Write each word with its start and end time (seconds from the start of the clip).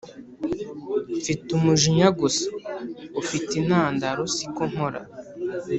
mfite 1.17 1.47
umujinya 1.57 2.07
gusa 2.19 2.45
ufite 3.21 3.51
intandaro 3.61 4.21
siko 4.35 4.63
mpora, 4.71 5.01